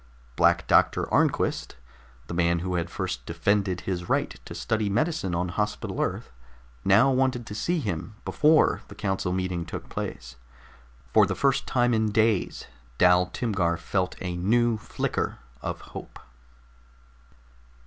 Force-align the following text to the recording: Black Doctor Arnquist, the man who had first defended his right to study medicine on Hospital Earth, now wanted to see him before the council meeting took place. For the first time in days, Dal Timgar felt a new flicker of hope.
Black 0.35 0.65
Doctor 0.65 1.05
Arnquist, 1.13 1.75
the 2.25 2.33
man 2.33 2.57
who 2.65 2.73
had 2.73 2.89
first 2.89 3.23
defended 3.27 3.81
his 3.81 4.09
right 4.09 4.31
to 4.45 4.55
study 4.55 4.89
medicine 4.89 5.35
on 5.35 5.49
Hospital 5.49 6.01
Earth, 6.01 6.31
now 6.83 7.11
wanted 7.11 7.45
to 7.45 7.53
see 7.53 7.79
him 7.79 8.15
before 8.25 8.81
the 8.87 8.95
council 8.95 9.31
meeting 9.31 9.63
took 9.63 9.89
place. 9.89 10.37
For 11.13 11.27
the 11.27 11.35
first 11.35 11.67
time 11.67 11.93
in 11.93 12.09
days, 12.09 12.65
Dal 12.97 13.27
Timgar 13.27 13.77
felt 13.77 14.15
a 14.21 14.35
new 14.35 14.79
flicker 14.79 15.37
of 15.61 15.81
hope. 15.93 16.17